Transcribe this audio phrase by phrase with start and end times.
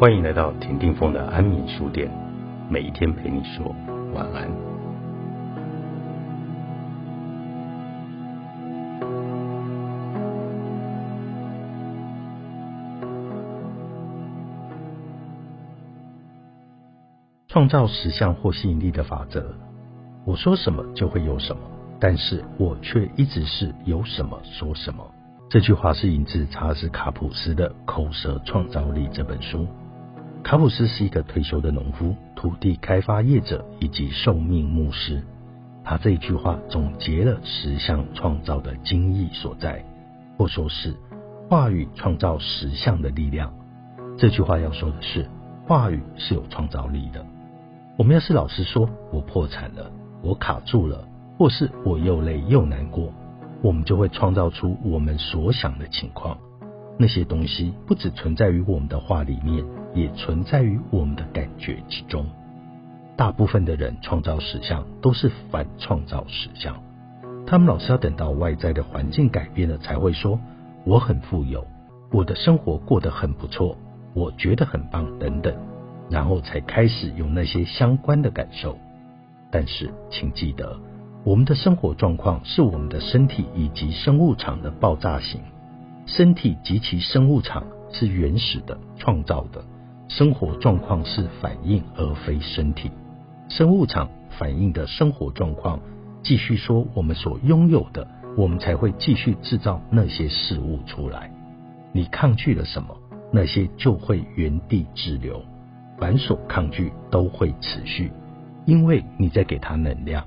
[0.00, 2.08] 欢迎来到田定峰的安眠书店，
[2.70, 3.74] 每一天陪你说
[4.14, 4.48] 晚安。
[17.48, 19.52] 创造实相或吸引力的法则，
[20.24, 21.62] 我说什么就会有什么，
[21.98, 25.04] 但是我却一直是有什么说什么。
[25.50, 29.66] 这句话是引自查尔斯卡普斯的《口舌创造力》这本书。
[30.42, 35.22] 卡普斯是一个退休的农夫、土地开发业者以及寿命牧师。
[35.84, 39.84] 他这一句话总结了十项创造的精义所在，
[40.36, 40.94] 或说是
[41.48, 43.52] 话语创造十项的力量。
[44.16, 45.28] 这句话要说的是，
[45.66, 47.24] 话语是有创造力的。
[47.96, 49.90] 我们要是老实说，我破产了，
[50.22, 53.12] 我卡住了，或是我又累又难过。
[53.60, 56.38] 我们就会创造出我们所想的情况。
[56.98, 62.26] 那些东西不只存在于我们的话里面，也存在于我们的感觉之中。
[63.16, 66.76] 大部分的人创造实相都是反创造实相，
[67.46, 70.38] 他们老是要等到外在的环境改变了，才会说
[70.84, 71.64] 我很富有，
[72.10, 73.76] 我的生活过得很不错，
[74.14, 75.54] 我觉得很棒等等，
[76.10, 78.76] 然后才开始有那些相关的感受。
[79.50, 80.78] 但是，请记得。
[81.24, 85.40] 我们的生活状况是我们的身体以及生物场的爆炸型，
[86.08, 89.62] 身体及其生物场是原始的创造的，
[90.08, 92.90] 生活状况是反应而非身体。
[93.50, 95.78] 生物场反映的生活状况，
[96.22, 101.30] 继续说我们所拥有的，我们才会继续制造那些事物出来。
[101.92, 102.96] 你抗拒了什么，
[103.30, 105.42] 那些就会原地滞留，
[105.98, 108.10] 凡所抗拒都会持续，
[108.64, 110.24] 因为你在给它能量。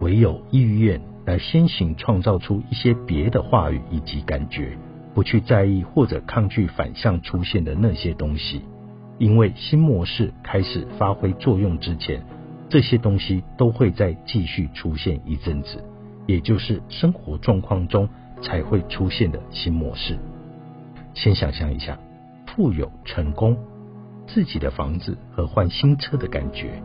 [0.00, 4.76] 唯有意愿来先行创造出一些别的话语以及感觉，
[5.14, 8.62] 不去在意或者抗拒反向出现的那些东西，
[9.18, 12.24] 因为新模式开始发挥作用之前，
[12.68, 15.84] 这些东西都会再继续出现一阵子，
[16.26, 18.08] 也就是生活状况中
[18.40, 20.18] 才会出现的新模式。
[21.14, 21.98] 先想象一下，
[22.46, 23.56] 富有、成功、
[24.26, 26.82] 自己的房子和换新车的感觉，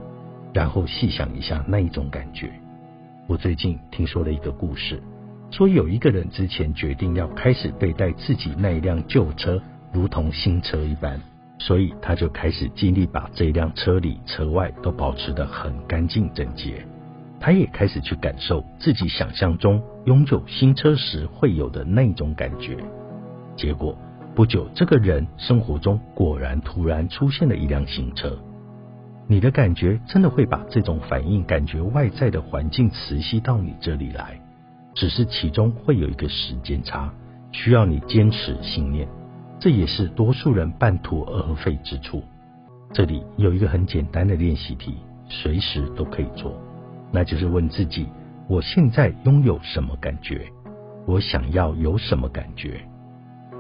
[0.54, 2.52] 然后细想一下那一种感觉。
[3.28, 5.02] 我最近听说了一个故事，
[5.58, 9.60] 说有一个人之前决定要开始对待自己那一辆旧车
[9.92, 11.20] 如同新车一般，
[11.58, 16.86] 所以他就开始尽力把这辆车里车外都保持得很干净整洁。
[17.40, 22.78] 他也开始去感受自己想象中拥有新车时会有的那种感觉。
[23.56, 23.98] 结果
[24.36, 28.38] 不久，这个人生活中果然突然出现了一辆新车。
[29.28, 34.40] 你的感觉真的会把这种反应感觉外在的环境磁吸到你这里来，
[34.98, 37.14] 只是其中会有一个时间差，
[37.52, 39.08] 需要你坚持信念。
[39.60, 42.24] 这也是多数人半途而废之处。
[42.94, 44.96] 这里有一个很简单的练习题，
[45.30, 46.60] 随时都可以做，
[47.12, 48.08] 那就是问自己：
[48.48, 50.48] 我现在拥有什么感觉？
[51.06, 52.82] 我想要有什么感觉？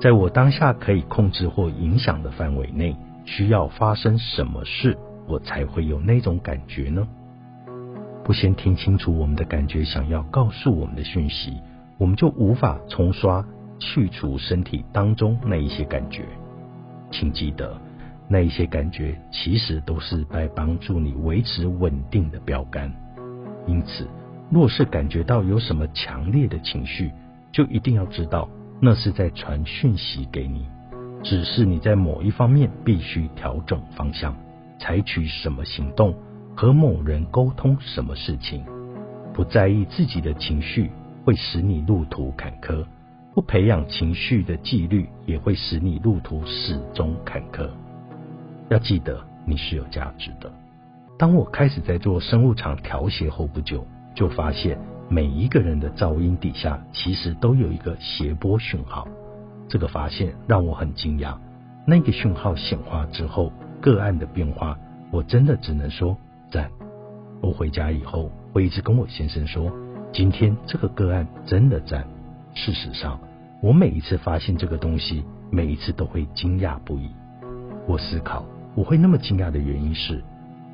[0.02, 4.98] 在我当下可以控制或影响的范围内，需要发生什么事？
[5.28, 7.08] 我才会有那种感觉呢？
[8.27, 11.53] 不先听清楚我们的感觉想要告诉我们的讯息，
[11.97, 13.41] 我们就无法冲刷
[13.79, 16.25] 去除身体当中那一些感觉。
[17.09, 17.79] 请记得，
[18.27, 22.91] 那一些感觉其实都是在帮助你维持稳定的标杆。
[23.65, 24.05] 因此，
[24.51, 27.09] 若是感觉到有什么强烈的情绪，
[27.53, 28.49] 就一定要知道
[28.81, 30.67] 那是在传讯息给你，
[31.23, 34.35] 只是你在某一方面必须调整方向。
[34.79, 36.13] 采取什么行动，
[36.59, 38.66] 和某人沟通什么事情，
[39.31, 40.90] 不在意自己的情绪
[41.23, 42.84] 会使你路途坎坷；
[43.35, 47.69] 不培养情绪的纪律，也会使你路途始终坎坷。
[48.69, 50.51] 要记得，你是有价值的。
[51.19, 53.85] 当我开始在做生物场调谐后不久，
[54.16, 59.07] 就发现每一个人的噪音底下其实都有一个谐波讯号。
[59.68, 61.38] 这个发现让我很惊讶。
[61.86, 63.54] 那个讯号显化之后。
[63.80, 64.75] 个案的变化，
[65.12, 66.18] 我真的只能说
[66.49, 66.69] 赞。
[67.41, 69.71] 我回家以后会一直跟我先生说，
[70.11, 72.07] 今天这个个案真的赞。
[72.53, 73.19] 事实上，
[73.61, 77.09] 我每一次发现这个东西，每一次都会惊讶不已。
[77.88, 78.45] 我思考
[78.75, 80.23] 我会那么惊讶的原因是，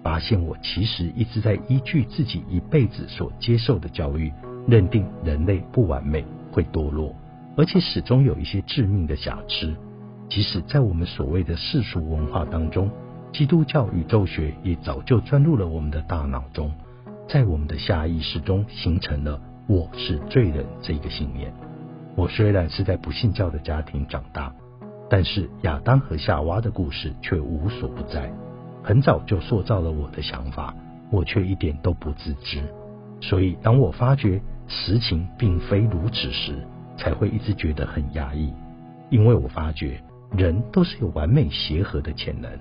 [0.02, 4.32] 发现我其实一直在依据自己一辈子所接受的教育，
[4.68, 7.14] 认定人类不完美，会堕落，
[7.58, 9.76] 而且始终有一些致命的瑕疵。
[10.30, 12.90] 即使在我们所谓的世俗文化当中，
[13.34, 16.72] 基督教宇宙学也早就钻入了我们的大脑中，
[17.28, 21.52] 在我们的下意识中形成了“我是罪人”这个信念。
[22.16, 24.54] 我虽然是在不信教的家庭长大，
[25.10, 28.32] 但是亚当和夏娃的故事却无所不在，
[28.84, 30.72] 很早就塑造了我的想法，
[31.10, 32.62] 我却一点都不自知。
[33.20, 36.56] 所以，当我发觉实情并非如此时，
[36.98, 38.54] 才会一直觉得很压抑。
[39.10, 40.00] 因为我发觉
[40.38, 42.52] 人都是有完美协和的潜能，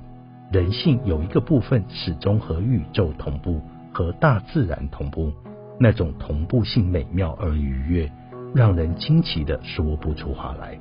[0.53, 3.59] 人性有一个部分始终和宇宙同步，
[3.91, 5.33] 和大自然同步，
[5.81, 8.13] 那种同步性美妙而愉悦，
[8.55, 10.79] 让人惊奇的说不出话来。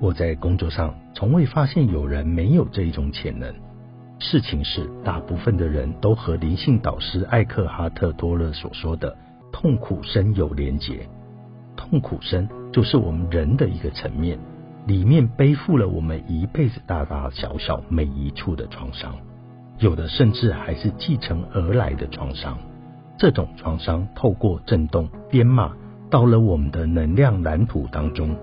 [0.00, 3.54] 我在工作上从未发现有人没有这一种潜能。
[4.18, 9.14] 事情是，大部分的人都和灵性导师艾克哈特多勒所说的
[9.52, 11.06] 痛苦身有连结。
[11.76, 14.38] 痛苦身就是我们人的一个层面，
[14.86, 19.14] 里面背负了我们一辈子大大小小每一处的创伤，
[19.78, 22.58] 有的甚至还是继承而来的创伤。
[23.18, 25.72] 这种创伤透过震动编码
[26.10, 28.34] 到了我们的能量蓝图当中。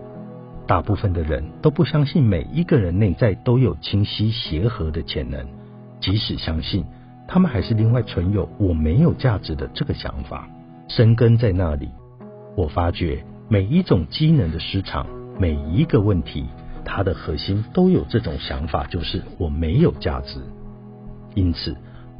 [0.68, 5.48] 大部分的人都不相信每一个人内在都有清晰协和的潜能，
[6.00, 6.86] 即使相信，
[7.28, 10.48] 他们还是另外存有我没有价值的这个想法，
[10.88, 11.90] 生根在那里。
[12.56, 15.08] 我发觉每一种机能的失常，
[15.40, 16.46] 每一个问题，
[16.84, 20.40] 它的核心都有这种想法，就是我没有价值。
[21.36, 21.76] 因此，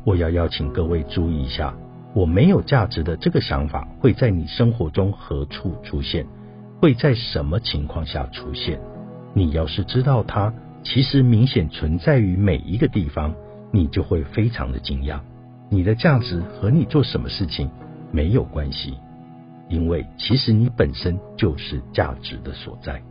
[0.06, 1.74] 我要邀请各位注意一下，
[2.14, 6.26] 我没有价值的这个想法会在你生活中何处出现。
[6.80, 8.80] 会在什么情况下出现？
[9.34, 10.54] 你要是知道它
[10.84, 13.34] 其实明显存在于每一个地方，
[13.72, 15.20] 你就会非常的惊讶。
[15.72, 17.72] 你的价值和你做什么事情
[18.12, 18.94] 没有关系，
[19.70, 23.02] 因为其实你本身就是价值的所在。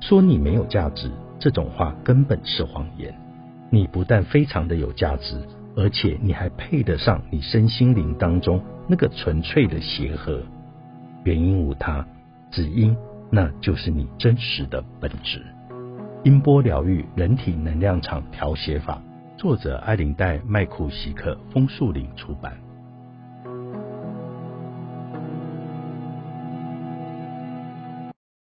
[0.00, 3.14] 说你没有价值这种话根本是谎言。
[3.70, 5.40] 你不但非常的有价值，
[5.76, 10.42] 而且你还配得上你身心灵当中那个纯粹的协和。
[11.24, 12.06] 原因无他。
[12.50, 12.96] 只因
[13.30, 15.40] 那就是你真实的本质。
[16.24, 19.00] 音波疗愈人体能量场调谐法，
[19.36, 22.58] 作者艾琳戴麦库西克枫树林出版。